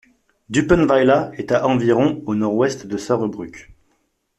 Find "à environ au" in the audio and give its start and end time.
1.51-2.33